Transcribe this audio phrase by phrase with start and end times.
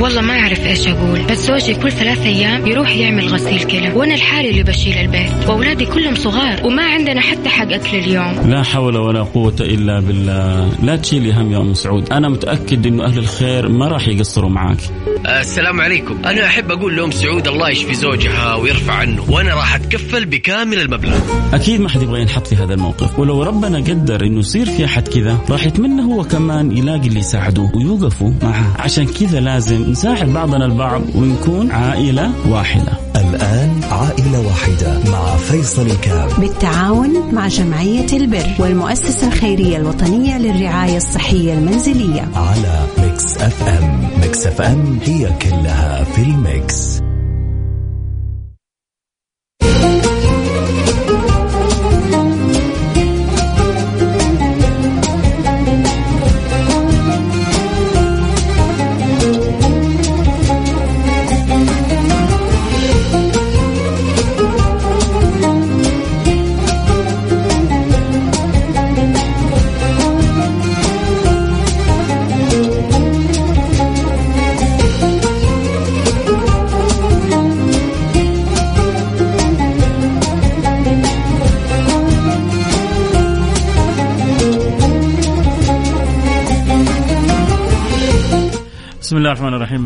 [0.00, 4.14] والله ما أعرف إيش أقول بس زوجي كل ثلاث أيام يروح يعمل غسيل كلى وأنا
[4.14, 8.50] الحالي اللي بشيل البيت وأولادي كلهم صغار وما عندنا حتى حق أكل اليوم.
[8.50, 10.70] لا حول ولا قوة إلا بالله.
[10.82, 12.12] لا تشيلي هم يا أم سعود.
[12.12, 14.78] أنا متأكد أنه أهل الخير ما راح يقصروا معاك.
[15.26, 16.24] السلام عليكم.
[16.24, 21.18] أنا أحب أقول لأم سعود الله يشفي زوجها ويرفع عنه وأنا راح أتكفل بكامل المبلغ.
[21.52, 23.18] أكيد ما حد يبغى ينحط في هذا الموقف.
[23.18, 27.76] ولو ربنا قدر أنه يصير في أحد كذا راح يتمنى هو كمان يلاقي اللي يساعدوه
[27.76, 28.76] ويوقفوا معه.
[28.78, 32.92] عشان كذا لازم نساعد بعضنا البعض ونكون عائلة واحدة.
[33.16, 41.52] الآن عائلة واحدة مع فيصل الكام بالتعاون مع جمعية البر والمؤسسة الخيرية الوطنية للرعاية الصحية
[41.52, 42.28] المنزلية.
[42.34, 44.08] على Mix FM.
[44.22, 47.05] Mix FM هي كلها في ال Mix.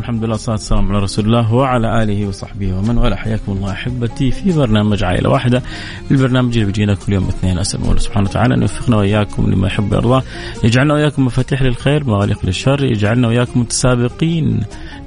[0.01, 3.15] الحمد لله والصلاة والسلام على رسول الله وعلى آله وصحبه ومن والاه.
[3.15, 5.63] حياكم الله أحبتي في برنامج عائلة واحدة.
[6.11, 7.59] البرنامج اللي بيجينا كل يوم اثنين.
[7.59, 10.25] أسأل الله سبحانه وتعالى أن يوفقنا وإياكم لما يحب ويرضى.
[10.63, 12.83] يجعلنا وإياكم مفاتيح للخير مغاليق للشر.
[12.83, 14.59] يجعلنا وإياكم متسابقين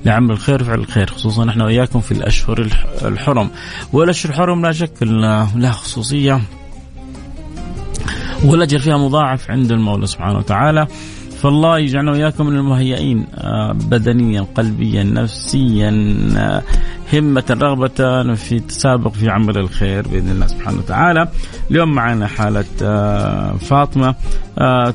[0.05, 3.51] لعمل الخير وفعل الخير خصوصا نحن وإياكم في الأشهر الح- الحرم.
[3.93, 6.41] والأشهر الحرم لا شك لها خصوصية.
[8.45, 10.87] والأجر فيها مضاعف عند المولى سبحانه وتعالى.
[11.45, 15.91] فالله يجعلنا وإياكم من المهيئين آه، بدنيا قلبيا نفسيا
[16.37, 16.63] آه،
[17.13, 21.29] همة رغبة في التسابق في عمل الخير بإذن الله سبحانه وتعالى.
[21.71, 24.15] اليوم معنا حالة آه، فاطمة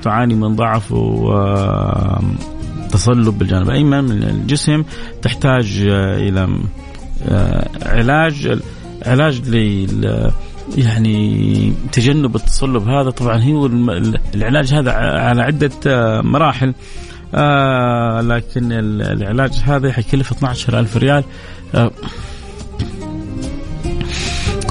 [0.01, 2.21] تعاني من ضعف و آه،
[2.91, 4.83] تصلب بالجانب الأيمن من الجسم
[5.21, 6.47] تحتاج إلى
[7.85, 8.59] علاج
[9.05, 10.31] علاج لل
[10.77, 13.09] يعني تجنب التصلب هذا.
[13.09, 13.65] طبعا هو
[14.35, 16.73] العلاج هذا على عدة آه، مراحل.
[17.35, 21.23] آه لكن ال- العلاج هذا حيكلف 12 ألف ريال.
[21.75, 21.91] آه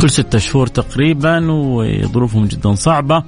[0.00, 3.22] كل ستة شهور تقريبا وظروفهم جدا صعبة.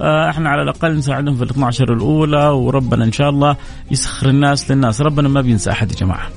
[0.00, 3.56] إحنا على الأقل نساعدهم في ال 12 الأولى وربنا إن شاء الله
[3.90, 5.00] يسخر الناس للناس.
[5.00, 6.28] ربنا ما بينسى أحد يا جماعة.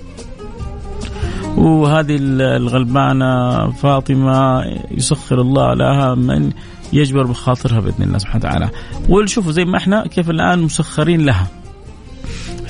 [1.57, 6.51] وهذه الغلبانة فاطمة يسخر الله لها من
[6.93, 8.69] يجبر بخاطرها بإذن الله سبحانه وتعالى.
[9.09, 11.47] ونشوفوا زي ما إحنا كيف الآن مسخرين لها.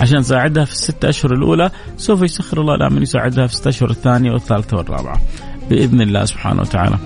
[0.01, 3.89] عشان نساعدها في الست أشهر الأولى سوف يسخر الله لها من يساعدها في الست أشهر
[3.89, 5.21] الثانية والثالثة والرابعة.
[5.69, 6.97] بإذن الله سبحانه وتعالى.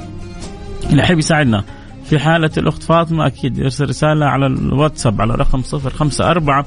[0.89, 1.63] اللي يحب يساعدنا
[2.05, 6.65] في حالة الأخت فاطمة أكيد يرسل رسالة على الواتساب على رقم صفر خمسة أربعة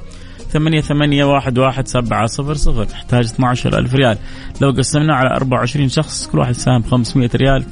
[0.48, 2.84] ثمانية ثمانية واحد واحد سبعة صفر صفر.
[2.84, 4.19] تحتاج 12 ألف ريال.
[4.60, 7.64] لو قسمنا على 24 شخص كل واحد ساهم 500 ريال.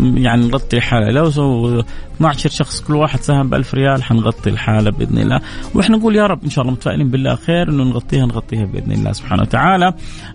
[0.00, 1.06] يعني نغطي الحالة.
[1.12, 1.82] لو سو
[2.16, 5.40] 12 شخص كل واحد ساهم ب 1000 ريال حنغطي الحالة بإذن الله.
[5.74, 9.12] وإحنا نقول يا رب إن شاء الله متفائلين بالله خير إنه نغطيها نغطيها بإذن الله
[9.12, 9.92] سبحانه وتعالى.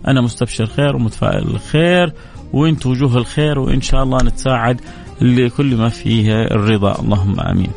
[0.08, 2.14] أنا مستبشر خير ومتفائل الخير
[2.54, 4.82] وانت وجوه الخير وإن شاء الله نتساعد
[5.24, 7.70] لكل ما فيه الرضا اللهم آمين.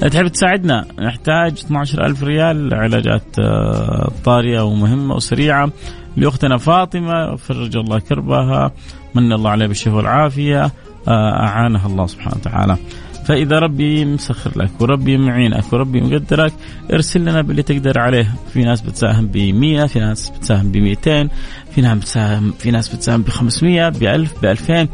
[0.00, 5.70] تحب تساعدنا نحتاج 12 ألف ريال علاجات آه، طارئة ومهمة وسريعة
[6.16, 8.72] لأختنا فاطمة فرج الله كربها
[9.14, 10.64] من الله عليه بالشفاء والعافية
[11.08, 12.76] آه، أعانها الله سبحانه وتعالى.
[13.24, 16.52] فإذا ربي مسخر لك وربي معينك وربي مقدرك
[16.92, 18.34] ارسل لنا باللي تقدر عليه.
[18.52, 21.28] في ناس بتساهم ب 100 في ناس بتساهم ب 200
[21.74, 24.88] في ناس بتساهم في ناس بتساهم ب 500 ب 1000 ب 2000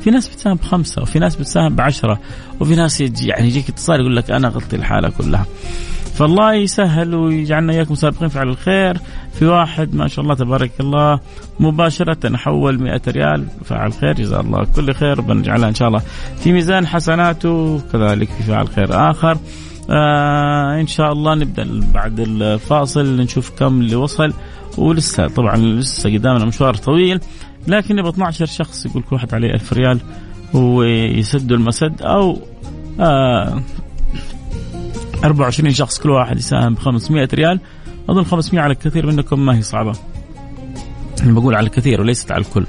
[0.00, 2.20] في ناس بتساهم بخمسة وفي ناس بتساهم ب 10
[2.60, 5.46] وفي ناس يجي يعني يجيك اتصال يقول لك أنا اغطي الحالة كلها.
[6.16, 8.96] فالله يسهل ويجعلنا إياكم سابقين في على الخير.
[9.32, 11.20] في واحد ما شاء الله تبارك الله
[11.60, 16.02] مباشرة حول 100 ريال فعل خير جزاه الله كل خير بنجعلها إن شاء الله
[16.38, 19.38] في ميزان حسناته كذلك في فعل خير آخر.
[19.90, 24.32] آه إن شاء الله نبدأ بعد الفاصل نشوف كم اللي وصل.
[24.78, 27.20] ولسه طبعا لسه قدامنا مشوار طويل
[27.66, 30.00] لكن يبقى 12 شخص يقول كل واحد عليه 1000 ريال
[30.54, 32.38] ويسدوا المسد أو
[33.00, 33.62] آه
[35.24, 37.60] 24 شخص كل واحد يساهم ب 500 ريال.
[38.08, 39.92] اظن 500 على الكثير منكم ما هي صعبة.
[41.22, 42.66] أنا بقول على الكثير وليست على الكل.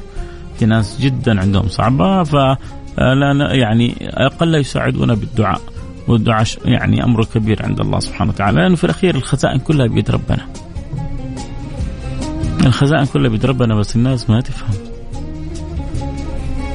[0.59, 2.35] في ناس جدا عندهم صعبة ف
[2.97, 5.61] لا يعني أقل يساعدونا بالدعاء.
[6.07, 8.61] والدعاء يعني أمر كبير عند الله سبحانه وتعالى.
[8.61, 10.47] لأنه في الأخير الخزائن كلها بيد ربنا.
[12.65, 14.73] الخزائن كلها بيد ربنا بس الناس ما تفهم.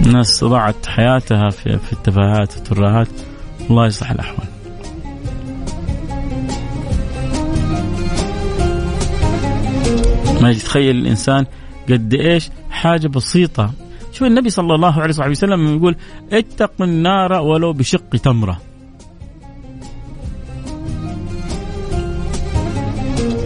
[0.07, 3.09] الناس ضاعت حياتها في, في التفاهات والترهات
[3.71, 4.52] الله يصلح الأحوال.
[10.43, 11.47] ما يتخيل الإنسان
[11.91, 13.73] قد إيش حاجة بسيطة.
[14.13, 15.97] شوف النبي صلى الله عليه وسلم يقول
[16.33, 18.61] اتقوا النار ولو بشق تمرة.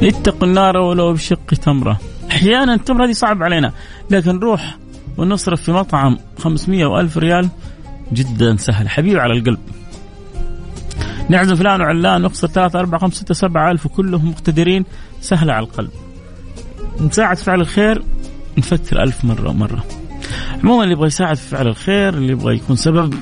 [0.03, 2.01] اتقوا النار ولو بشق تمرة.
[2.31, 3.73] أحيانا التمرة هذه صعب علينا
[4.11, 4.79] لكن نروح
[5.19, 7.49] ونصرف في مطعم 500 و1000 ريال
[8.13, 9.59] جدا سهل حبيب على القلب.
[11.29, 14.85] نعزم فلان وعلان نخسر 3 4 5 6 7 ألف وكلهم مقتدرين
[15.21, 15.91] سهلة على القلب.
[17.01, 18.03] نساعد فعل الخير
[18.59, 19.85] نفكر ألف مرة ومرة
[20.65, 23.15] عموما اللي يبغى يساعد في فعل الخير اللي يبغى يكون سبب.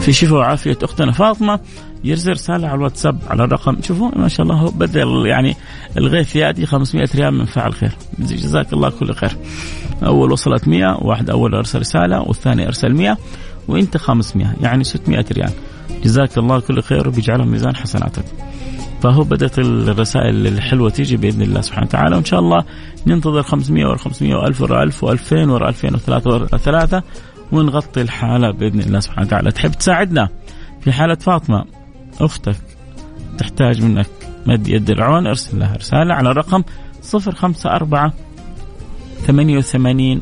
[0.00, 1.60] في شفاء وعافية أختنا فاطمة
[2.04, 3.76] يرسل رسالة على الواتساب على الرقم.
[3.82, 5.56] شوفوا ما شاء الله بدل يعني
[5.96, 7.92] الغيث يأتي 500 ريال من فعل خير.
[8.18, 9.36] جزاك الله كل خير.
[10.06, 13.18] أول وصلت 100 واحد أول أرسل رسالة والثاني أرسل 100
[13.68, 15.50] وأنت 500 يعني 600 ريال.
[16.04, 18.24] جزاك الله كل خير وبيجعلهم ميزان حسناتك.
[19.02, 22.64] فهو بدأت الرسائل الحلوة تيجي بإذن الله سبحانه وتعالى وإن شاء الله
[23.06, 27.02] ننتظر 500 ورا 500 و1000 ورا 1000 و2000 ورا 2003 ورا 3
[27.52, 29.50] ونغطي الحالة بإذن الله سبحانه وتعالى.
[29.50, 30.28] تحب تساعدنا
[30.80, 31.64] في حالة فاطمة؟
[32.20, 32.56] أختك
[33.38, 34.06] تحتاج منك
[34.46, 36.62] مد يد العون أرسل لها رسالة على رقم
[37.14, 38.12] 054
[39.26, 40.20] 88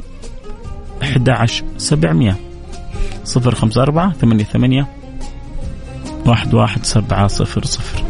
[1.03, 2.37] 11 700
[3.37, 4.87] 054 88
[6.27, 8.10] 11700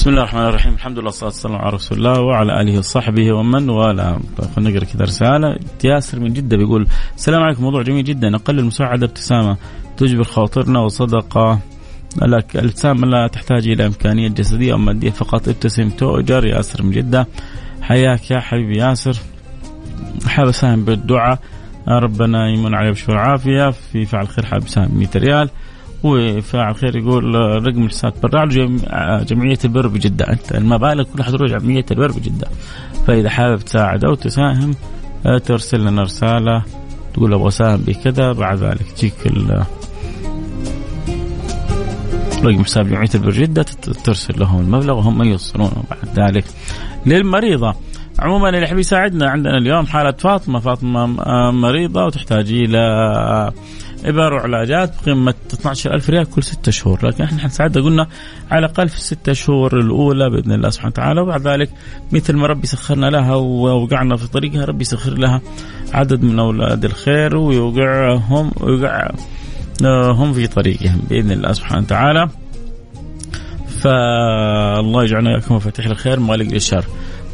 [0.00, 0.74] بسم الله الرحمن الرحيم.
[0.74, 4.20] الحمد لله والصلاة والسلام على رسول الله وعلى آله وصحبه ومن والاه.
[4.56, 5.58] خلينا نقرأ كذا رسالة.
[5.84, 6.86] ياسر من جدة بيقول
[7.16, 8.36] السلام عليكم موضوع جميل جدا.
[8.36, 9.56] أقل المساعدة ابتسامة
[9.96, 11.58] تجبر خاطرنا وصدقة.
[12.22, 15.48] لك الأبتسامة لا تحتاج إلى إمكانية جسدية أو مادية فقط.
[15.48, 17.26] ابتسم تؤجر ياسر من جدة.
[17.82, 19.16] حياك يا حبيبي ياسر.
[20.26, 21.38] حابب أساهم بالدعاء.
[21.88, 25.50] ربنا يمن عليه بشفاء العافيه في فعل خير حابب أساهم 100 ريال.
[26.02, 27.34] وفاعل خير يقول
[27.66, 28.44] رقم الحساب برع
[29.22, 30.28] جمعية البر بجدة.
[30.28, 32.48] أنت المبالغ كلها حتروح جمعية البر بجدة.
[33.06, 34.74] فإذا حابب تساعد أو تساهم
[35.26, 36.62] آه، ترسل لنا رسالة
[37.14, 39.14] تقول أبغى أساهم بكذا بعد ذلك تجيك
[42.44, 43.62] رقم حساب جمعية البر جدة
[44.04, 46.44] ترسل لهم المبلغ وهم يوصلون بعد ذلك.
[47.06, 47.74] للمريضة.
[48.18, 50.60] عموما اللي يحب يساعدنا عندنا اليوم حالة فاطمة.
[50.60, 53.52] فاطمة آه، مريضة وتحتاج إلى
[54.04, 57.06] إبر وعلاجات بقيمة 12000 ريال كل ستة شهور.
[57.06, 58.06] لكن إحنا حنساعدها قلنا
[58.50, 61.20] على الأقل في الستة شهور الأولى بإذن الله سبحانه وتعالى.
[61.20, 61.70] وبعد ذلك
[62.12, 65.40] مثل ما ربي سخرنا لها ووقعنا في طريقها ربي يسخر لها
[65.92, 69.10] عدد من أولاد الخير ويوقعهم ويوقع
[70.12, 72.28] هم في طريقهم بإذن الله سبحانه وتعالى.
[73.82, 76.84] فالله يجعلنا وإياكم مفاتيح الخير مغالق للشر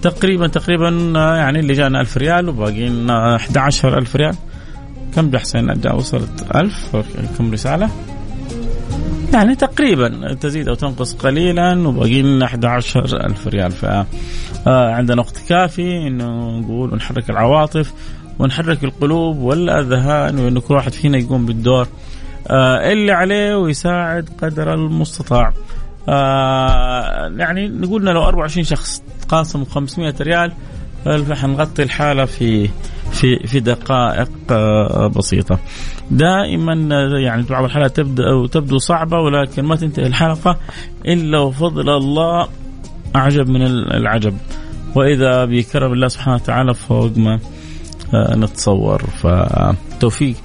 [0.02, 4.34] تقريبا تقريبا يعني اللي جانا 1000 ريال وباقي لنا 11000 ريال.
[5.16, 6.96] كم حسين وصلت ألف
[7.38, 7.90] كم رسالة؟
[9.32, 13.72] يعني تقريبا تزيد أو تنقص قليلا وباقي لنا 11 ألف ريال.
[13.72, 17.92] فعندنا وقت كافي إنه نقول ونحرك العواطف
[18.38, 21.88] ونحرك القلوب والأذهان وإنه كل واحد فينا يقوم بالدور
[22.48, 25.52] آه، اللي عليه ويساعد قدر المستطاع.
[26.08, 30.52] آه، يعني نقولنا لو 24 شخص تقاسموا 500 ريال
[31.34, 32.68] حنغطي الحالة في
[33.16, 35.58] في في دقائق آه، بسيطة.
[36.10, 40.58] دائما آه، يعني بعض الحالات تبدأ أو تبدو صعبة ولكن ما تنتهي الحلقة
[41.06, 42.48] إلا وفضل الله
[43.16, 44.36] أعجب من العجب.
[44.94, 47.40] وإذا بكرم الله سبحانه وتعالى فوق ما
[48.14, 50.36] آه، نتصور فتوفيق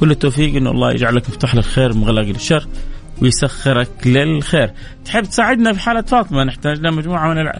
[0.00, 2.66] كل التوفيق انه الله يجعلك مفتاح للخير مغلق للشر
[3.22, 4.70] ويسخرك للخير
[5.04, 7.50] تحب تساعدنا في حالة فاطمة نحتاج لنا مجموعة من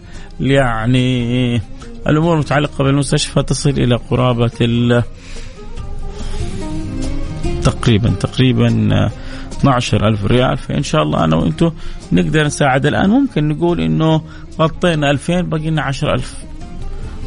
[0.41, 1.61] يعني
[2.09, 5.03] الأمور المتعلقه بالمستشفى تصل إلى قرابة ال
[7.63, 9.11] تقريبا تقريبا
[9.53, 10.57] 12 ألف ريال.
[10.57, 11.73] فإن شاء الله أنا وأنتم
[12.13, 12.87] نقدر نساعد.
[12.87, 14.23] الآن ممكن نقول إنه
[14.61, 16.35] غطينا 2000 باقي لنا 10 ألف.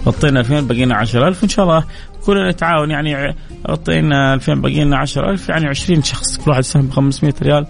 [0.05, 1.83] غطينا 2000 بقينا 10000 إن شاء الله
[2.25, 2.91] كلنا نتعاون.
[2.91, 3.35] يعني
[3.69, 6.37] غطينا 2000 بقينا 10000 يعني 20 شخص.
[6.37, 7.65] كل واحد سهم 500 ريال.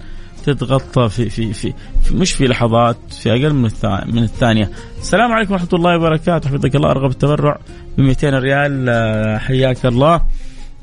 [0.46, 3.70] تتغطى في في في, في مش في لحظات في أقل من
[4.06, 4.70] من الثانية.
[5.00, 7.60] السلام عليكم ورحمة الله وبركاته حفظك الله أرغب التبرع
[7.98, 10.22] ب 200 ريال آه، حياك الله.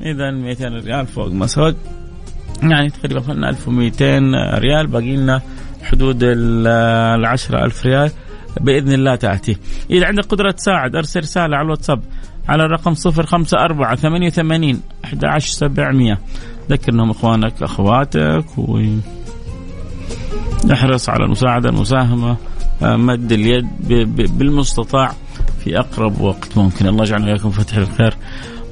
[0.01, 1.75] اذا 200 ريال فوق ما سبق
[2.63, 5.43] يعني تقريبا اخذنا 1200 ريال باقي لنا
[5.83, 8.11] حدود ال 10000 ريال
[8.61, 9.57] بإذن الله تأتي.
[9.91, 12.03] إذا عندك قدرة تساعد أرسل رسالة على الواتساب
[12.49, 16.19] على الرقم 054 88 11700
[16.71, 18.81] ذكر انهم إخوانك أخواتك و
[20.65, 22.37] نحرص على المساعده المساهمه
[22.83, 23.67] آه، مد اليد
[24.39, 25.13] بالمستطاع
[25.65, 26.87] في أقرب وقت ممكن.
[26.87, 28.15] الله يجعلنا وياكم فتح الخير.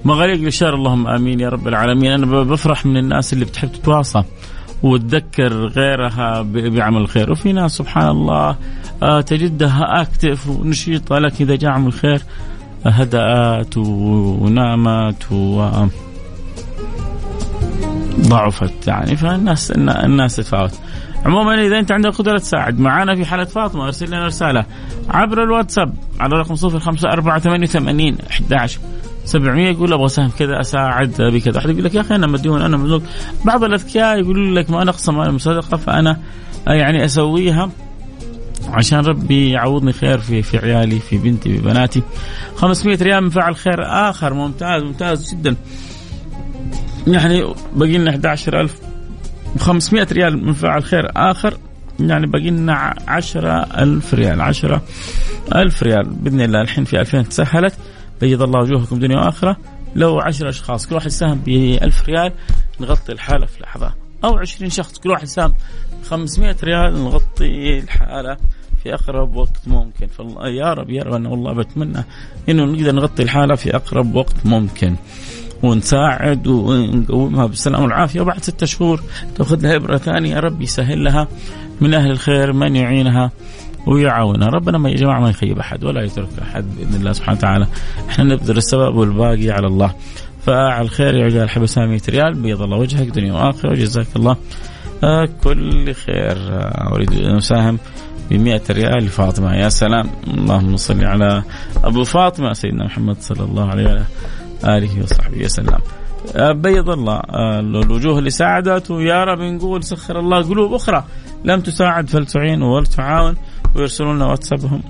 [0.05, 2.11] مغاليق للشر اللهم آمين يا رب العالمين.
[2.13, 4.23] أنا بفرح من الناس اللي بتحب تتواصى
[4.83, 8.57] وتذكر غيرها بعمل الخير وفي ناس سبحان الله
[9.03, 12.23] آه، تجدها اكتف ونشيطة لكن إذا جاء عمل الخير
[12.87, 15.69] هدأت ونامت و
[18.21, 18.89] ضعفت.
[18.89, 20.73] يعني فالناس الناس تتفاوت
[21.25, 24.65] عموما إذا أنت عندك قدرة تساعد معنا في حالة فاطمة أرسل لنا رسالة
[25.09, 28.81] عبر الواتساب على رقم 05488 11
[29.25, 31.59] 700 يقول أبغى اساهم كذا أساعد بكذا.
[31.59, 33.03] أحد يقول لك يا أخي أنا مديون أنا مملوك
[33.45, 36.21] بعض الأذكياء يقولوا لك ما نقص مال المصدقة فأنا
[36.67, 37.71] يعني أسويها
[38.69, 42.03] عشان ربي يعوضني خير في في عيالي في بنتي في بناتي.
[42.57, 45.57] 500 ريال من فعل خير آخر ممتاز ممتاز جدا.
[47.07, 48.81] يعني باقي لنا 11000
[49.59, 51.59] 500 ريال من فعل خير آخر.
[52.01, 56.05] يعني باقي لنا 10000 ريال 10000 ريال.
[56.05, 57.75] بإذن الله الحين في 2000 تسهلت.
[58.21, 59.57] بيض الله وجوهكم دنيا وآخرة.
[59.95, 62.33] لو 10 أشخاص كل واحد ساهم ب 1000 ريال
[62.81, 63.95] نغطي الحالة في لحظة.
[64.25, 65.55] أو 20 شخص كل واحد ساهم
[66.05, 68.37] 500 ريال نغطي الحالة
[68.83, 70.07] في أقرب وقت ممكن.
[70.07, 72.05] فالله يا رب يا رب أنا والله بتمنى
[72.49, 74.97] إنه نقدر نغطي الحالة في أقرب وقت ممكن.
[75.65, 78.21] ونساعد ونقومها بالسلامه والعافية.
[78.21, 79.03] وبعد ستة شهور
[79.37, 80.35] تاخذ لها إبرة ثانية.
[80.35, 81.29] يا رب يسهل لها
[81.81, 83.31] من أهل الخير من يعينها
[83.87, 84.49] ويعاونها.
[84.49, 87.67] ربنا ما يا جماعة ما يخيب أحد ولا يترك أحد بإذن الله سبحانه وتعالى.
[88.09, 89.95] إحنا نبذل السبب والباقي على الله.
[90.47, 93.09] فاعل خير يا رجال حب 100 ريال بيض الله وجهك.
[93.09, 93.71] دنيا وآخرة.
[93.71, 94.37] وجزاك الله
[95.45, 96.37] كل خير.
[96.93, 97.79] أريد أن أساهم
[98.31, 99.05] ب 100 ريال.
[99.05, 100.11] لفاطمه يا سلام.
[100.35, 101.43] اللهم صل على
[101.85, 104.05] أبو فاطمة سيدنا محمد صلى الله عليه وسلم
[104.65, 105.79] آله وصحبه وسلم.
[106.37, 111.05] آه، بيض الله آه، الوجوه اللي ساعدت ويا رب نقول سخر الله قلوب أخرى.
[111.45, 113.37] لم تساعد فلتعين ولتعاون
[113.77, 114.83] ويرسلون واتسابهم.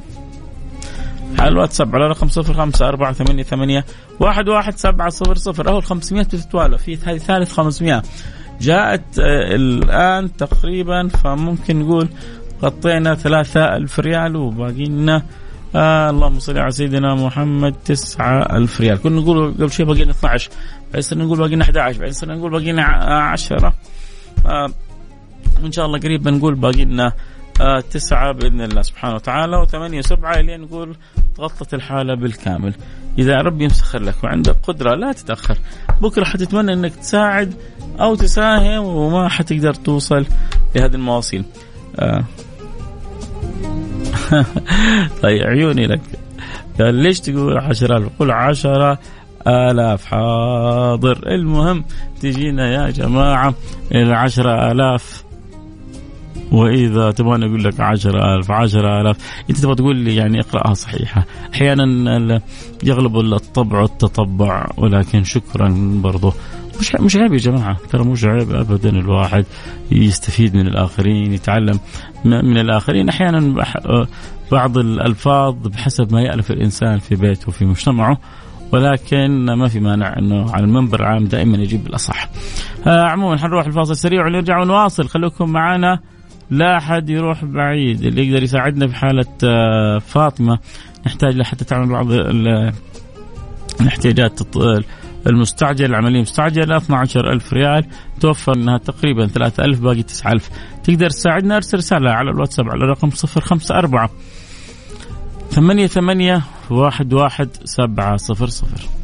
[1.38, 3.84] على الواتساب على رقم صفر خمسة أربعة ثمانية ثمانية
[4.20, 5.68] واحد واحد سبعة صفر صفر.
[5.68, 8.02] أهو الخمسمية بتتوالى في هذه ثالث خمسمية.
[8.60, 12.08] جاءت آه، الآن تقريبا فممكن نقول
[12.62, 15.22] غطينا ثلاثة ألف ريال وباقي لنا
[15.74, 19.02] آه اللهم صل على سيدنا محمد تسعة ألف ريال.
[19.02, 20.50] كنا نقول قبل شوي باقينا 12
[20.86, 23.74] بعدين صرنا نقول باقينا 11 بعدين صرنا نقول باقينا 10
[24.46, 24.68] آه
[25.62, 27.12] وإن شاء الله قريب بنقول باقي لنا
[27.60, 30.96] آه تسعة بإذن الله سبحانه وتعالى وثمانية وسبعة إلين نقول
[31.36, 32.74] تغطت الحالة بالكامل.
[33.18, 35.58] إذا ربي مسخر لك وعندك قدرة لا تتأخر.
[36.00, 37.54] بكرة حتتمنى أنك تساعد
[38.00, 40.26] أو تساهم وما حتقدر توصل
[40.76, 41.44] لهذه المواصيل.
[41.98, 42.24] آه.
[45.22, 46.00] طيب عيوني لك.
[46.80, 48.98] قال ليش تقول عشرة ألف قل عشرة
[49.46, 50.04] آلاف.
[50.04, 51.18] حاضر.
[51.26, 51.84] المهم
[52.20, 53.54] تجينا يا جماعة
[53.92, 55.24] إلى عشرة آلاف.
[56.52, 59.16] وإذا تبغى أقول لك عشرة ألف عشرة آلاف.
[59.50, 61.26] أنت تبغى تقول لي يعني اقرأها صحيحة.
[61.54, 62.40] أحيانا
[62.82, 65.68] يغلب الطبع والتطبع ولكن شكرا
[66.02, 66.32] برضو.
[66.80, 67.76] مش مش عيب يا جماعة.
[67.90, 69.44] ترى مش عيب ابدا الواحد
[69.92, 71.78] يستفيد من الآخرين يتعلم
[72.24, 73.08] من الآخرين.
[73.08, 73.64] أحيانا
[74.52, 78.18] بعض الألفاظ بحسب ما يألف الإنسان في بيته وفي مجتمعه
[78.72, 82.28] ولكن ما في مانع إنه على المنبر العام دائما يجيب الأصح.
[82.86, 85.08] آه عموما حنروح الفاصل سريع ونرجع ونواصل.
[85.08, 86.00] خليكم معنا.
[86.50, 88.02] لا أحد يروح بعيد.
[88.04, 90.58] اللي يقدر يساعدنا في حالة آه فاطمة.
[91.06, 92.06] نحتاج لحتى تعمل بعض
[93.80, 94.40] الاحتياجات
[95.26, 97.86] المستعجل العملية مستعجلة 12000 ريال
[98.20, 100.50] توفر انها تقريبا 3000 باقي 9000
[100.84, 104.08] تقدر تساعدنا؟ أرسل رسالة على الواتساب على رقم 054
[105.50, 109.03] ثمانية ثمانية واحد واحد سبعة صفر صفر.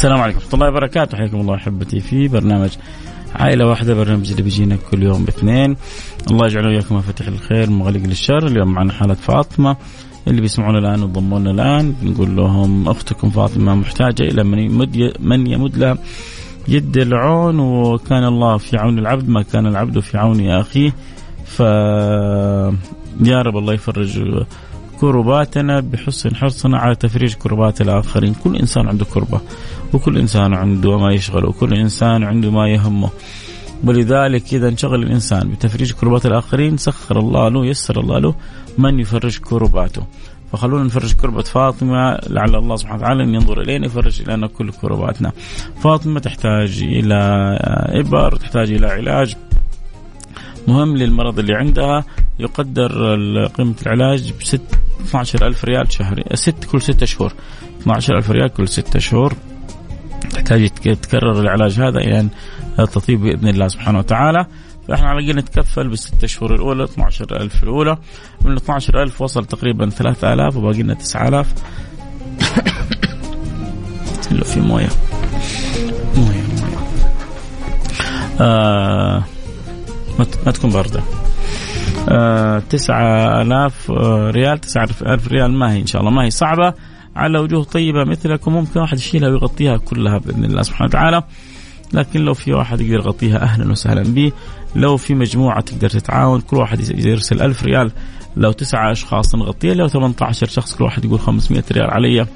[0.00, 0.38] السلام عليكم.
[0.38, 1.18] ورحمة الله وبركاته.
[1.18, 2.70] حياكم الله أحبتي في برنامج
[3.34, 5.76] عائلة واحدة برنامج اللي بيجينا كل يوم باثنين.
[6.30, 8.46] الله يجعله وياكم مفاتيح الخير مغلق للشر.
[8.46, 9.76] اليوم معنا حالة فاطمة
[10.28, 11.94] اللي بيسمعونا الآن وضمونا الآن.
[12.02, 15.98] بنقول لهم أختكم فاطمة محتاجة إلى من يمد, من يمد لها
[16.68, 20.94] يد العون وكان الله في عون العبد ما كان العبد في عون أخيه.
[21.44, 21.60] ف
[23.20, 24.44] يا رب الله يفرج
[25.00, 28.34] كرباتنا بحسن حرصنا على تفريج كربات الآخرين.
[28.44, 29.40] كل إنسان عنده كربة
[29.92, 33.10] وكل إنسان عنده ما يشغله وكل إنسان عنده ما يهمه.
[33.84, 38.34] ولذلك إذا انشغل الإنسان بتفريج كربات الآخرين سخر الله له يسر الله له
[38.78, 40.02] من يفرج كرباته.
[40.52, 42.18] فخلونا نفرج كربة فاطمة.
[42.26, 45.32] لعل الله سبحانه وتعالى أن ينظر إلينا يفرج لنا كل كرباتنا.
[45.82, 47.20] فاطمة تحتاج إلى
[48.00, 49.36] إبر تحتاج إلى علاج.
[50.70, 52.04] مهم للمرض اللي عندها
[52.38, 52.90] يقدر
[53.46, 54.60] قيمة العلاج ب
[55.00, 57.32] 12 ألف ريال شهري ست كل ستة شهور.
[57.80, 59.34] 12 ألف ريال كل ستة شهور.
[60.30, 62.30] تحتاج تكرر العلاج هذا إلى أن
[62.76, 64.46] تطيب بإذن الله سبحانه وتعالى.
[64.88, 67.96] فإحنا على الأقل نتكفل بالست شهور الأولى 12 ألف الأولى.
[68.44, 71.54] من 12 ألف وصل تقريبا 3000 وباقي لنا 9000
[74.30, 74.88] لو في موية.
[76.16, 76.78] موية موية.
[78.40, 79.24] آه
[80.46, 81.00] ما تكون باردة.
[82.08, 85.52] آه تسعة آلاف آه ريال تسعة ألف ريال.
[85.52, 86.12] ما هي إن شاء الله.
[86.12, 86.74] ما هي صعبة.
[87.16, 88.52] على وجوه طيبة مثلكم.
[88.52, 91.22] ممكن واحد يشيلها ويغطيها كلها بإذن الله سبحانه وتعالى.
[91.92, 94.32] لكن لو في واحد يقدر يغطيها أهلا وسهلا به.
[94.76, 97.90] لو في مجموعة تقدر تتعاون كل واحد يرسل ألف ريال.
[98.36, 102.26] لو تسعة أشخاص نغطيها لو 18 شخص كل واحد يقول 500 ريال علي.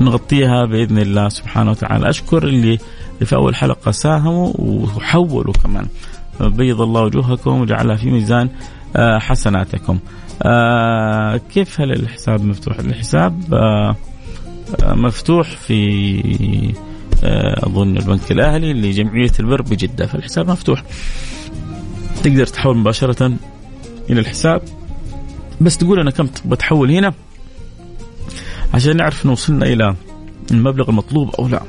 [0.00, 2.10] نغطيها بإذن الله سبحانه وتعالى.
[2.10, 2.78] أشكر اللي
[3.24, 5.86] في أول حلقة ساهموا وحولوا كمان.
[6.40, 8.50] بيض الله وجوهكم وجعلها في ميزان
[8.96, 9.98] حسناتكم.
[11.54, 13.42] كيف هل الحساب مفتوح؟ الحساب
[14.82, 16.74] مفتوح في
[17.62, 20.82] أظن البنك الأهلي لجمعية البر بجدة فالحساب مفتوح.
[22.22, 23.26] تقدر تحول مباشرة
[24.10, 24.62] إلى الحساب.
[25.60, 27.12] بس تقول أنا كم بتحول هنا؟
[28.74, 29.94] عشان نعرف إن وصلنا إلى
[30.50, 31.62] المبلغ المطلوب أو لا.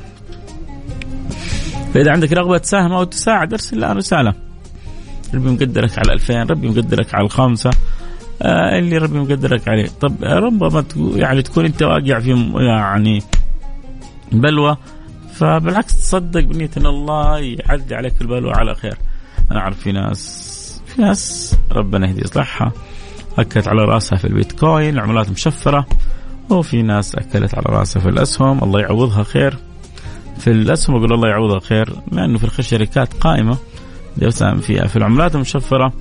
[1.94, 4.34] فإذا عندك رغبة تساهم أو تساعد أرسل الآن رسالة.
[5.34, 7.70] ربي مقدرك على 2000 ربي مقدرك على الخامسه
[8.42, 9.88] آه اللي ربي مقدرك عليه.
[10.00, 13.22] طب ربما يعني تكون أنت واقع في يعني
[14.32, 14.76] بلوى
[15.34, 18.98] فبالعكس تصدق بنية إن الله يعدي عليك البلوى على خير.
[19.50, 22.72] أنا أعرف في ناس في ناس ربنا يهدي يصلحها.
[23.38, 25.86] أكلت على رأسها في البيتكوين العملات مشفرة.
[26.50, 29.56] وفي ناس أكلت على رأسها في الأسهم الله يعوضها خير.
[30.38, 33.56] في الأسهم أقول الله يعوضها خير لأنه في الخير شركات قائمة.
[34.18, 35.92] يساهم فيها في العملات المشفرة.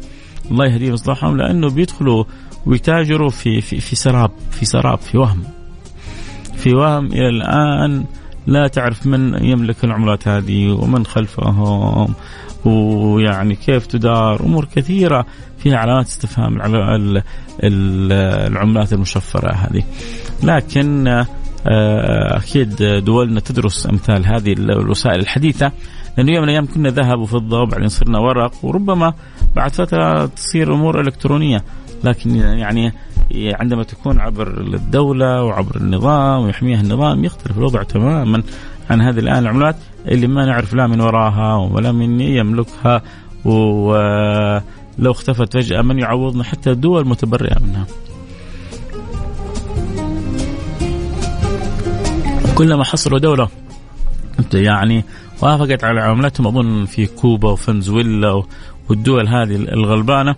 [0.52, 2.24] الله يهديهم يصلحهم لأنه بيدخلوا
[2.66, 5.44] ويتاجروا في في في سراب في سراب في وهم.
[6.56, 8.06] في وهم إلى الآن
[8.48, 12.14] لا تعرف من يملك العملات هذه ومن خلفهم
[12.66, 14.46] ويعني كيف تدار.
[14.46, 15.26] أمور كثيرة
[15.58, 16.62] فيها علامات استفهام
[17.64, 19.84] العملات المشفرة هذه.
[20.44, 21.24] لكن
[22.36, 25.72] أكيد دولنا تدرس أمثال هذه الوسائل الحديثة.
[26.18, 29.14] لأنه يوم من الأيام كنا ذهب وفضه وبعدين صرنا ورق وربما
[29.56, 31.64] بعد فترة تصير أمور إلكترونية
[32.04, 32.94] لكن يعني
[33.36, 38.44] عندما تكون عبر الدولة وعبر النظام ويحميها النظام يختلف الوضع تماما
[38.90, 39.76] عن هذه الآن العملات
[40.08, 43.02] اللي ما نعرف لا من وراها ولا من يملكها
[43.46, 47.86] ولو اختفت فجأة من يعوضنا حتى الدول متبرئة منها.
[52.56, 53.48] كلما حصلوا دولة
[54.54, 55.04] يعني
[55.42, 56.48] وافقت على عملتهم.
[56.48, 58.44] أظن في كوبا وفنزويلا
[58.90, 60.36] والدول هذه الغلبانة.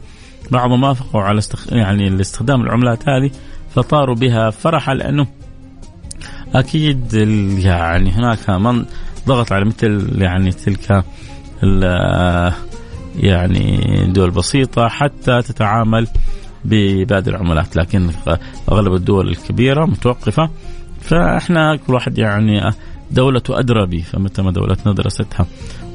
[0.51, 1.73] بعضهم وافقوا على استخ...
[1.73, 3.31] يعني الاستخدام العملات هذه
[3.75, 5.27] فطاروا بها فرحا لأنه
[6.55, 7.13] أكيد
[7.63, 8.85] يعني هناك من
[9.27, 11.03] ضغط على مثل يعني تلك
[13.19, 16.07] يعني دول بسيطة حتى تتعامل
[16.65, 18.09] بباقي العملات لكن
[18.71, 20.49] أغلب الدول الكبيرة متوقفة.
[21.01, 22.71] فإحنا كل واحد يعني
[23.11, 25.45] دولته ادرى به فمتى ما دولتنا درستها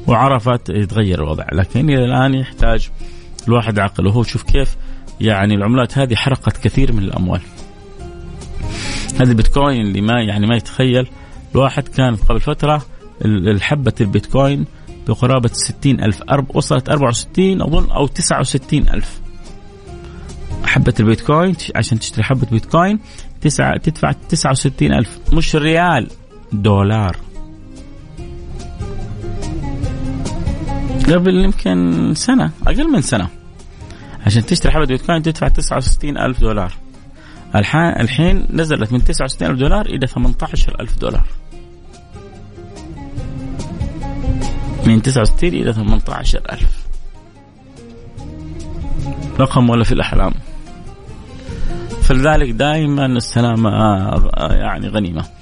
[0.07, 1.45] وعرفت يتغير الوضع.
[1.51, 2.89] لكن إلى الآن يحتاج
[3.47, 4.75] الواحد عقل وهو شوف كيف
[5.21, 7.41] يعني العملات هذه حرقت كثير من الأموال.
[9.19, 11.07] هذه البيتكوين اللي ما يعني ما يتخيل.
[11.55, 12.85] الواحد كان قبل فترة
[13.25, 14.65] الحبة البيتكوين
[15.07, 16.23] بقرابة 60 ألف.
[16.53, 19.21] وصلت 64 أظن أو 69 ألف.
[20.65, 22.99] حبة البيتكوين عشان تشتري حبة بيتكوين
[23.41, 25.19] تسعة تدفع 69 ألف.
[25.33, 26.07] مش ريال.
[26.51, 27.17] دولار.
[31.07, 33.27] قبل يمكن سنة أقل من سنة.
[34.25, 36.73] عشان تشتري حبة بيتكوين تدفع 69 ألف دولار.
[37.55, 41.27] الحين نزلت من 69 ألف دولار إلى 18 ألف دولار.
[44.85, 46.87] من 69 إلى 18 ألف.
[49.39, 50.33] رقم ولا في الأحلام.
[52.01, 55.36] فلذلك دائما السلامة آه، يعني غنيمة.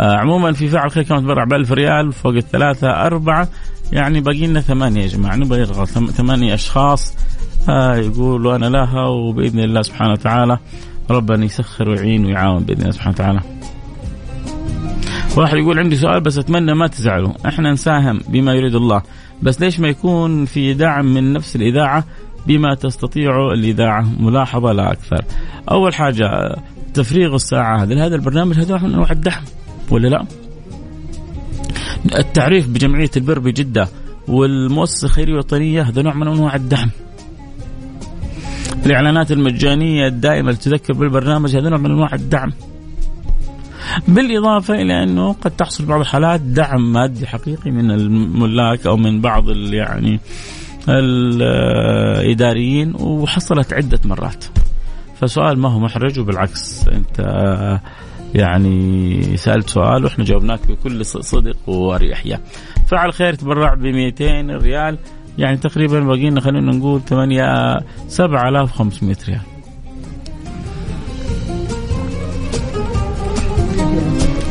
[0.00, 3.48] عموما في فعل خير كما تبرع ب 1000 ريال فوق الثلاثة أربعة.
[3.92, 7.16] يعني باقي لنا ثمانية يا جماعة نبغى يرغى ثمانية أشخاص.
[7.68, 10.58] آه يقولوا أنا لها وبإذن الله سبحانه وتعالى.
[11.10, 13.40] ربنا يسخر ويعين ويعاون بإذن الله سبحانه وتعالى.
[15.36, 17.32] واحد يقول عندي سؤال بس أتمنى ما تزعلوا.
[17.48, 19.02] إحنا نساهم بما يريد الله.
[19.42, 22.04] بس ليش ما يكون في دعم من نفس الإذاعة
[22.46, 25.24] بما تستطيع الإذاعة؟ ملاحظة لا أكثر.
[25.70, 26.56] أول حاجة
[26.94, 29.42] تفريغ الساعة هذه هذا البرنامج هذا أنواع الدعم.
[29.90, 30.26] ولا لا؟
[32.18, 33.88] التعريف بجمعية البر بجدة
[34.28, 36.90] والمؤسسة الخيرية الوطنيه هذا نوع من أنواع الدعم.
[38.86, 42.52] الإعلانات المجانية الدائمة اللي تذكر بالبرنامج هذا نوع من أنواع الدعم.
[44.08, 49.50] بالإضافة إلى أنه قد تحصل بعض الحالات دعم مادي حقيقي من الملاك أو من بعض
[49.50, 50.20] يعني
[50.88, 54.44] الإداريين وحصلت عدة مرات.
[55.20, 57.20] فسؤال ما هو محرج وبالعكس أنت
[58.34, 62.40] يعني سألت سؤال وإحنا جاوبناك بكل صدق وأريحية
[62.86, 64.98] فعل خير تبرع ب 200 ريال.
[65.38, 69.40] يعني تقريبا باقي لنا خلينا نقول 8 7500 ريال.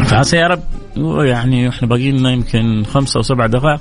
[0.05, 0.63] فعسى يا رب.
[1.25, 3.79] يعني إحنا باقي لنا يمكن خمسة أو سبع دقائق.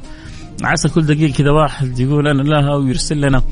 [0.63, 3.43] عسى كل دقيقة كذا واحد يقول أنا لها ويرسل لنا.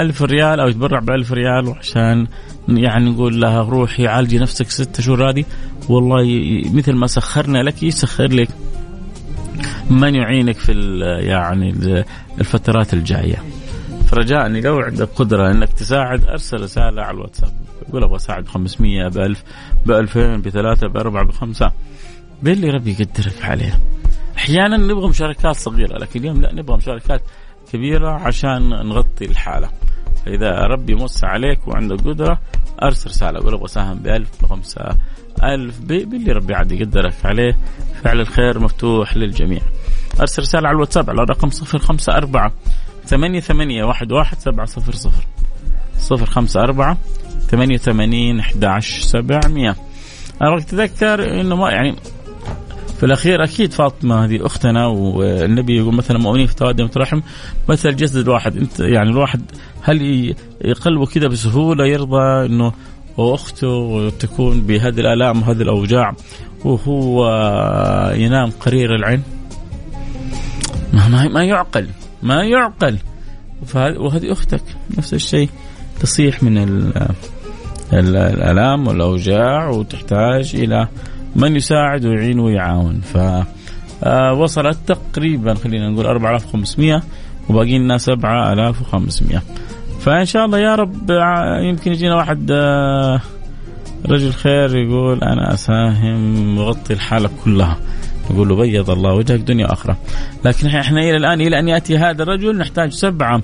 [0.00, 2.26] ألف ريال أو يتبرع بألف ريال عشان
[2.68, 5.44] يعني نقول لها روحي عالجي نفسك ست شهور هذه.
[5.88, 6.24] والله
[6.72, 8.48] مثل ما سخرنا لك يسخر لك.
[9.90, 10.72] من يعينك في
[11.20, 11.74] يعني
[12.38, 13.42] الفترات الجاية.
[14.06, 17.52] فرجاء لو عندك قدرة إنك تساعد أرسل رسالة على الواتساب.
[17.92, 19.42] قول أبغى أساعد ب 500 ب 1000
[19.86, 21.72] ب 2000 ب 3 ب 4 ب 5
[22.42, 23.80] باللي ربي يقدرك عليه.
[24.36, 27.22] أحيانا نبغى مشاركات صغيرة لكن اليوم لا نبغى مشاركات
[27.74, 29.70] كبيرة عشان نغطي الحالة.
[30.26, 32.38] فإذا ربي موسع عليك وعندك قدرة
[32.82, 33.40] أرسل رسالة.
[33.40, 37.56] قول أبغى أساهم ب 1000 ب 5000 باللي ربي عاد يقدرك عليه.
[38.02, 39.60] فعل الخير مفتوح للجميع.
[40.20, 42.50] أرسل رسالة على الواتساب على الرقم 054
[43.04, 45.26] ثمانية ثمانية واحد واحد سبعة صفر صفر.
[45.98, 46.98] صفر خمسة أربعة
[47.48, 49.76] ثمانية ثمانين أحد عشر سبعمية.
[50.42, 51.96] أنا تذكر إنه ما يعني
[52.96, 57.20] في الأخير أكيد فاطمة هذه أختنا والنبي يقول مثلا مؤمنين في توادم رحم
[57.68, 58.56] مثل الجسد الواحد.
[58.56, 59.42] أنت يعني الواحد
[59.82, 60.02] هل
[60.64, 62.72] يقلبه كذا بسهولة يرضى إنه
[63.16, 66.14] واخته تكون بهذه الآلام وهذه الأوجاع
[66.64, 67.26] وهو
[68.14, 69.22] ينام قرير العين؟
[70.92, 71.88] ما, ما يعقل
[72.22, 72.98] ما يعقل.
[73.74, 74.62] وهذه أختك
[74.98, 75.48] نفس الشيء
[76.00, 76.58] تصيح من
[77.92, 80.88] الآلام والأوجاع وتحتاج إلى
[81.36, 83.00] من يساعد ويعين ويعاون.
[83.00, 83.18] ف
[84.04, 87.02] آه، وصلت تقريبا خلينا نقول 4500
[87.48, 89.42] وباقي لنا 7500
[90.00, 93.20] فإن شاء الله يا رب آه، يمكن يجينا واحد آه،
[94.06, 97.76] رجل خير يقول أنا أساهم وغطي الحالة كلها.
[98.30, 99.96] يقول له بيض الله وجهك دنيا وآخرة.
[100.44, 103.42] لكن إحنا إلى الآن إلى أن يأتي هذا الرجل نحتاج سبعة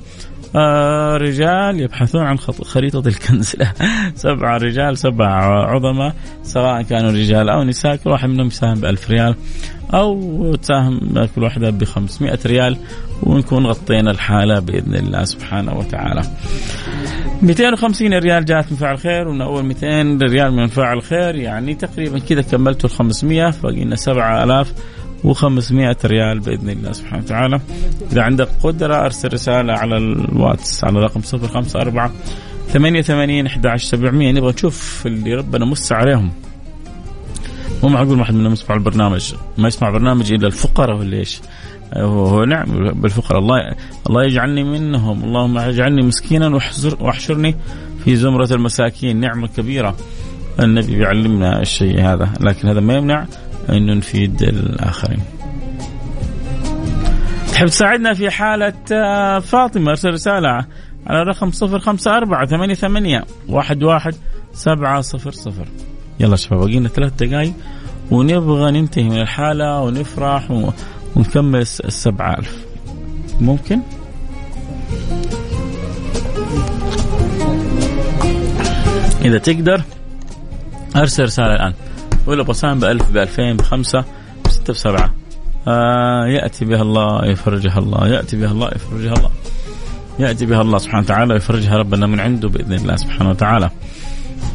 [0.57, 3.57] آه رجال يبحثون عن خريطة الكنز
[4.15, 5.27] سبعة رجال سبع
[5.71, 9.35] عظماء سواء كانوا رجال أو نساء كل واحد منهم يساهم بألف ريال
[9.95, 12.77] أو تساهم كل واحدة ب 500 ريال
[13.23, 16.23] ونكون غطينا الحالة بإذن الله سبحانه وتعالى.
[17.43, 22.19] 250 ريال جاءت من فاعل خير ومن أول 200 ريال من فاعل خير يعني تقريبا
[22.19, 24.73] كذا كملتوا ال 500 باقي لنا 7000
[25.25, 27.61] و500 ريال بإذن الله سبحانه وتعالى.
[28.13, 32.11] إذا عندك قدرة أرسل رسالة على الواتس على رقم 054
[32.69, 36.31] 88 11700 نبغى نشوف اللي ربنا مس عليهم.
[37.83, 39.35] مو معقول واحد منهم يسمع البرنامج.
[39.59, 41.41] ما يسمع برنامج إلا الفقراء ولا إيش؟
[41.97, 43.41] هو نعم بالفقراء.
[43.41, 43.57] الله
[44.07, 45.25] الله يجعلني منهم.
[45.25, 46.61] اللهم اجعلني مسكينا
[47.01, 47.57] واحشرني
[48.05, 49.21] في زمرة المساكين.
[49.21, 49.97] نعمة كبيرة.
[50.61, 52.33] النبي بيعلمنا الشيء هذا.
[52.41, 53.27] لكن هذا ما يمنع
[53.69, 55.21] أنه نفيد الآخرين.
[57.53, 60.67] تحب تساعدنا في حالة آه، فاطمة؟ أرسل رسالة
[61.07, 64.15] على رقم صفر خمسة أربعة ثمانية ثمانية واحد واحد
[64.53, 65.69] سبعة صفر صفر.
[66.21, 67.53] يلا شباب باقي لنا ثلاث دقائق
[68.11, 70.51] ونبغى ننتهي من الحالة ونفرح
[71.17, 72.65] ونكمل السبعة ألف.
[73.41, 73.81] ممكن؟
[79.25, 79.83] إذا تقدر
[80.97, 81.75] أرسل رسالة الآن.
[82.27, 84.05] ولا بصام بألف بألفين بخمسة
[84.45, 85.15] بستة بسبعة.
[85.69, 89.31] آه يأتي بها الله يفرجها الله يأتي بها الله يفرجها الله.
[90.19, 93.71] يأتي بها الله سبحانه وتعالى ويفرجها ربنا من عنده بإذن الله سبحانه وتعالى.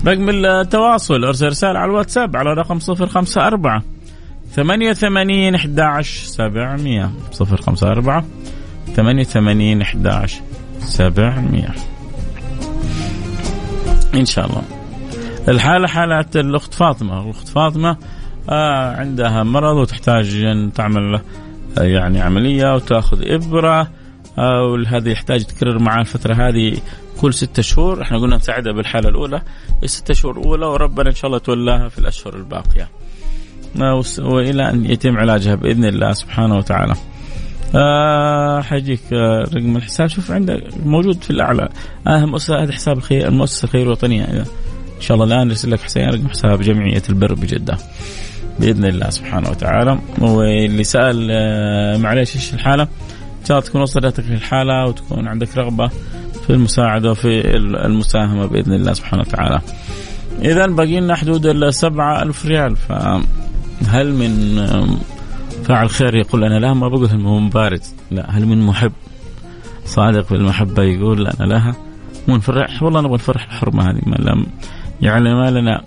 [0.08, 3.84] رقم التواصل أرسل رسالة على الواتساب على رقم صفر خمسة أربعة
[4.56, 7.12] ثمانية وثمانين أحد عشر سبعمية.
[7.32, 8.25] صفر خمسة أربعة
[8.95, 10.41] ثمانية وثمانين أحد عشر
[10.80, 11.75] سبعمية.
[14.15, 14.62] إن شاء الله.
[15.48, 17.24] الحالة حالة الأخت فاطمة.
[17.24, 17.98] الأخت فاطمة
[18.50, 21.22] آه عندها مرض وتحتاج أن تعمل
[21.78, 23.88] آه يعني عملية وتأخذ إبرة
[24.38, 26.78] آه يحتاج تكرر معاه الفترة هذه
[27.22, 28.02] كل ستة شهور.
[28.02, 29.42] إحنا قلنا نساعدها بالحالة الأولى.
[29.84, 32.90] الستة شهور الأولى وربنا إن شاء الله تولاها في الأشهر الباقية.
[33.82, 36.94] آه، وإلى أن يتم علاجها بإذن الله سبحانه وتعالى.
[37.76, 40.08] آه حجيك آه رقم الحساب.
[40.08, 41.70] شوف عندك موجود في الأعلى.
[42.08, 44.24] آه مؤسسه هذا حساب الخير المؤسسة الخير الوطنية.
[44.24, 44.46] ان
[45.06, 47.78] شاء الله الآن نرسل لك حسين رقم حساب جمعية البر بجدة.
[48.60, 50.00] بإذن الله سبحانه وتعالى.
[50.20, 55.88] واللي سأل آه معلش إيش الحالة؟ ان شاء الله تكون وصلتك الحاله وتكون عندك رغبة
[56.48, 59.62] في المساعدة وفي المساهمة بإذن الله سبحانه وتعالى.
[60.41, 62.76] إذا باقي لنا حدود ال 7000 ريال.
[62.76, 64.62] فهل من
[65.63, 68.91] فاعل خير يقول أنا لا ما بقول من بارد لا هل من محب؟
[69.86, 71.76] صادق بالمحبة يقول أنا لها
[72.28, 74.46] مو نفرح والله نبغى نفرح الحرمه هذه ما لم
[75.02, 75.82] يعني ما لنا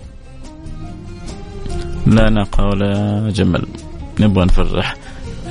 [2.07, 3.67] لا ناقة ولا جمل.
[4.19, 4.95] نبغى نفرح.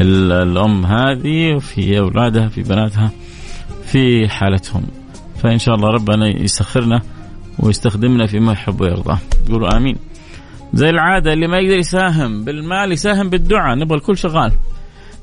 [0.01, 3.11] الأم هذه وفي أولادها في بناتها
[3.85, 4.83] في حالتهم.
[5.43, 7.03] فإن شاء الله ربنا يسخرنا
[7.59, 9.19] ويستخدمنا فيما يحب ويرضى.
[9.51, 9.97] قولوا آمين.
[10.75, 13.79] زي العادة اللي ما يقدر يساهم بالمال يساهم بالدعاء.
[13.79, 14.53] نبغى الكل شغال.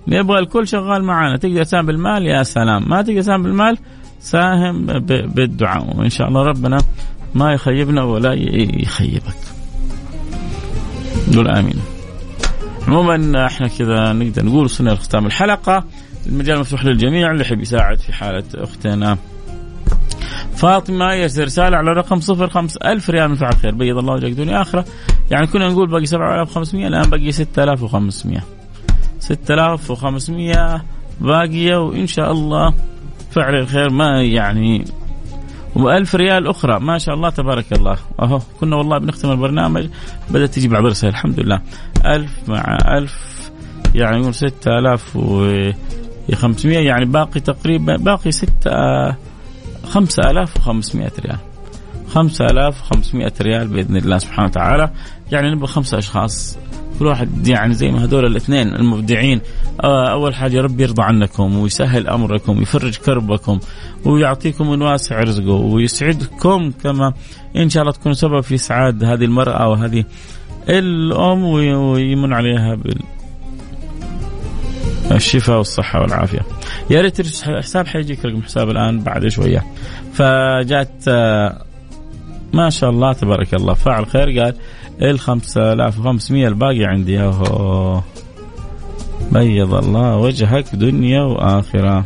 [0.08, 2.90] نبغى الكل شغال معنا تقدر تساهم بالمال؟ يا سلام.
[2.90, 3.78] ما تقدر تساهم بالمال
[4.20, 4.86] ساهم
[5.36, 5.98] بالدعاء.
[5.98, 6.78] وإن شاء الله ربنا
[7.36, 8.34] ما يخيبنا ولا
[8.82, 9.36] يخيبك.
[11.36, 11.80] قول آمين.
[12.88, 15.84] عموما إحنا كذا نقدر نقول وصلنا لختام الحلقة.
[16.26, 19.18] المجال مفتوح للجميع اللي يحب يساعد في حالة أختنا.
[20.56, 23.76] فاطمة يرسل رسالة على رقم صفر خمس ألف ريال من فعل خير.
[23.76, 24.86] بيض الله وجهك دنيا آخرة.
[25.32, 28.44] يعني كنا نقول باقي سبعة آلاف وخمسمية الآن باقي ستة آلاف وخمسمية.
[29.20, 30.84] ستة آلاف وخمسمية
[31.22, 32.74] باقية وإن شاء الله
[33.32, 34.86] فعل الخير ما يعني
[35.76, 36.80] وألف ريال أخرى.
[36.80, 37.98] ما شاء الله تبارك الله.
[38.20, 39.88] أهو كنا والله بنختم البرنامج.
[40.30, 41.62] بدأت تجي بعض الرسائل الحمد لله.
[42.06, 43.36] ألف مع ألف
[43.96, 48.72] يعني نقول ستة آلاف وخمسمية يعني باقي تقريبا باقي ستة
[49.90, 51.38] 5500 ريال.
[52.14, 54.92] 5500 ريال بإذن الله سبحانه وتعالى.
[55.32, 56.58] يعني نبغى خمسة أشخاص
[57.00, 59.42] كل واحد يعني زي ما هذول الاثنين المبدعين
[59.84, 63.60] آه، أول حاجة ربي يرضى عنكم ويسهل أمركم ويفرج كربكم
[64.06, 67.14] ويعطيكم من واسع رزقه ويسعدكم كما
[67.56, 70.06] إن شاء الله تكونوا سبب في إسعاد هذه المرأة وهذه
[70.70, 73.00] الأم ويمن عليها بال
[75.12, 76.40] الشفاء والصحة والعافية.
[76.90, 79.66] يا ريت حساب حيجيك رقم حساب الآن بعد شوية.
[80.14, 81.10] فجات
[82.54, 84.56] ما شاء الله تبارك الله فاعل خير قال
[85.02, 88.02] ال 5500 الباقي عندي أهو
[89.32, 92.06] بيض الله وجهك دنيا وآخرة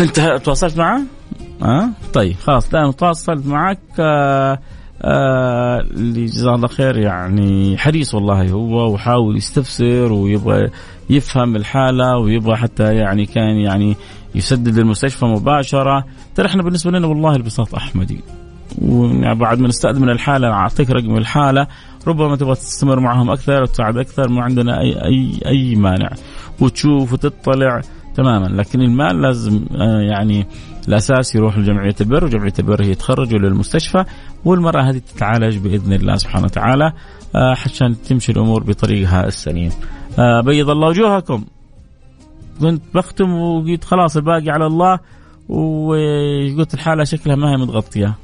[0.00, 1.00] انت تواصلت معه؟
[1.62, 4.58] ها أه؟ طيب خلاص لا تواصلت معك آه
[5.02, 10.70] آه اللي جزاه الله خير يعني حريص والله هو وحاول يستفسر ويبغى
[11.10, 13.96] يفهم الحالة ويبغى حتى يعني كان يعني
[14.34, 16.04] يسدد المستشفى مباشرة.
[16.34, 18.20] ترى إحنا بالنسبة لنا والله البساط أحمدي.
[18.82, 21.66] وبعد ما نستأذن من الحالة اعطيك رقم الحالة.
[22.06, 26.10] ربما تبغى تستمر معهم أكثر وتساعد أكثر ما عندنا أي أي أي مانع.
[26.60, 27.80] وتشوف وتطلع.
[28.14, 30.46] تماما لكن المال لازم آه يعني
[30.88, 34.04] الأساس يروح لجمعية البر وجمعية البر هي تخرجه للمستشفى
[34.44, 36.92] والمرأة هذه تتعالج بإذن الله سبحانه وتعالى
[37.34, 39.70] آه عشان تمشي الأمور بطريقها السليم.
[40.18, 41.44] آه بيض الله وجوهكم.
[42.60, 44.98] كنت بختم وقلت خلاص الباقي على الله
[45.48, 48.14] وقلت الحالة شكلها ما هي متغطية.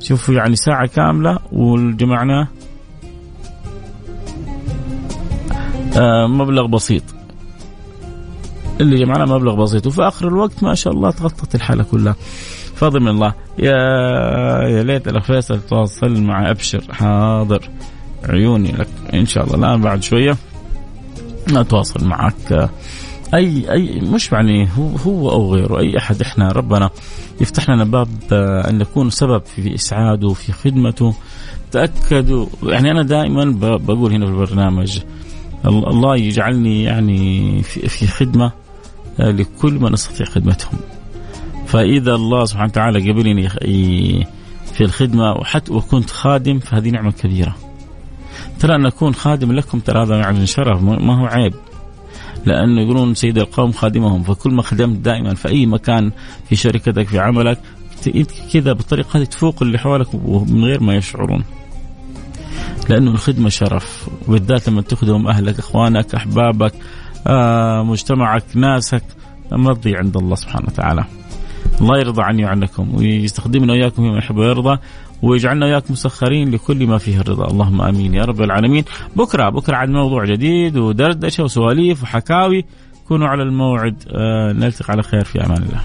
[0.00, 2.48] شوفوا يعني ساعة كاملة وجمعناه
[5.96, 7.02] آه مبلغ بسيط
[8.80, 9.86] اللي جمعنا مبلغ بسيط.
[9.86, 12.16] وفي آخر الوقت ما شاء الله تغطت الحالة كلها.
[12.74, 13.34] فضل من الله.
[13.58, 13.76] يا
[14.68, 17.68] يا ليت الأخ فيصل تواصل مع أبشر حاضر.
[18.24, 18.88] عيوني لك.
[19.14, 19.56] إن شاء الله.
[19.56, 20.36] الان بعد شوية
[21.50, 22.70] اتواصل معك.
[23.34, 25.78] أي أي مش يعني هو هو أو غيره.
[25.78, 26.90] أي أحد إحنا ربنا
[27.40, 31.14] يفتح لنا باب آه، أن نكون سبب في إسعاده في خدمته.
[31.72, 32.46] تأكدوا.
[32.62, 33.44] يعني أنا دائما
[33.76, 35.00] بقول هنا في البرنامج
[35.66, 38.63] الله يجعلني يعني في, خدمة.
[39.18, 40.78] لكل من استطيع خدمتهم.
[41.66, 43.48] فإذا الله سبحانه وتعالى قبلني
[44.72, 47.56] في الخدمة وحتى وكنت خادم فهذه نعمة كبيرة.
[48.60, 51.54] ترى أن اكون خادم لكم ترى هذا يعني شرف ما هو عيب.
[52.46, 56.12] لأنه يقولون سيد القوم خادمهم فكل ما خدمت دائما في أي مكان
[56.48, 57.58] في شركتك في عملك
[58.52, 60.14] كذا بالطريقة هذه تفوق اللي حولك
[60.48, 61.44] من غير ما يشعرون.
[62.88, 66.78] لأنه الخدمة شرف وبالذات لما تخدم أهلك إخوانك أحبابك آه
[67.84, 69.02] مجتمعك ناسك
[69.52, 71.04] مرضي عند الله سبحانه وتعالى.
[71.80, 74.78] الله يرضى عني وعنكم ويستخدمنا وإياكم فيما يحب ويرضى
[75.22, 77.46] ويجعلنا وإياكم مسخرين لكل ما فيه الرضا.
[77.50, 78.84] اللهم آمين يا رب العالمين.
[79.16, 82.64] بكرة بكرة عن موضوع جديد ودردشة وسواليف وحكاوي.
[83.08, 83.96] كونوا على الموعد.
[84.08, 85.80] آه نلتقي على خير في أمان الله.